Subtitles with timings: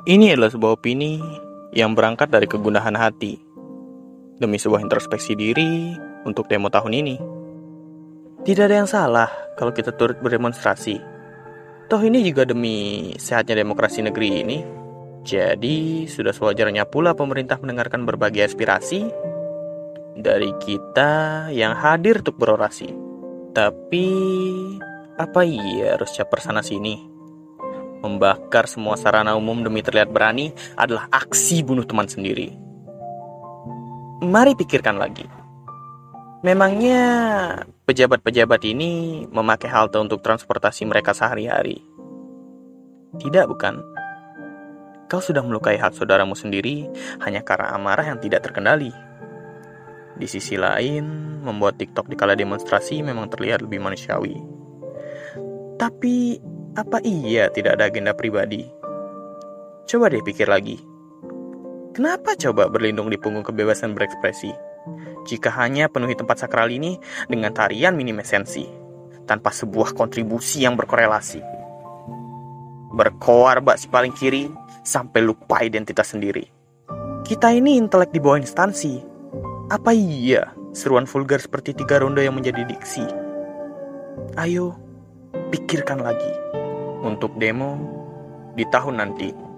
[0.00, 1.20] Ini adalah sebuah opini
[1.76, 3.36] yang berangkat dari kegundahan hati
[4.40, 5.92] demi sebuah introspeksi diri
[6.24, 7.16] untuk demo tahun ini.
[8.40, 9.28] Tidak ada yang salah
[9.60, 10.96] kalau kita turut berdemonstrasi.
[11.92, 14.58] Toh ini juga demi sehatnya demokrasi negeri ini.
[15.20, 19.04] Jadi sudah sewajarnya pula pemerintah mendengarkan berbagai aspirasi
[20.16, 22.88] dari kita yang hadir untuk berorasi.
[23.52, 24.06] Tapi
[25.20, 27.09] apa iya harus caper sana sini?
[28.00, 32.56] Membakar semua sarana umum demi terlihat berani adalah aksi bunuh teman sendiri.
[34.24, 35.28] Mari pikirkan lagi.
[36.40, 37.04] Memangnya
[37.84, 41.84] pejabat-pejabat ini memakai halte untuk transportasi mereka sehari-hari?
[43.20, 43.84] Tidak, bukan?
[45.10, 46.88] Kau sudah melukai hak saudaramu sendiri
[47.20, 48.94] hanya karena amarah yang tidak terkendali.
[50.16, 51.04] Di sisi lain,
[51.44, 54.36] membuat TikTok di kala demonstrasi memang terlihat lebih manusiawi.
[55.76, 56.40] Tapi
[56.78, 58.62] apa iya tidak ada agenda pribadi?
[59.90, 60.78] Coba deh pikir lagi.
[61.90, 64.54] Kenapa coba berlindung di punggung kebebasan berekspresi?
[65.26, 66.94] Jika hanya penuhi tempat sakral ini
[67.26, 68.64] dengan tarian minim esensi,
[69.26, 71.42] tanpa sebuah kontribusi yang berkorelasi.
[72.94, 74.46] Berkoar bak si paling kiri,
[74.86, 76.46] sampai lupa identitas sendiri.
[77.26, 79.02] Kita ini intelek di bawah instansi.
[79.70, 83.06] Apa iya seruan vulgar seperti tiga ronde yang menjadi diksi?
[84.38, 84.74] Ayo,
[85.50, 86.32] pikirkan lagi
[87.02, 87.78] untuk demo
[88.54, 89.49] di tahun nanti.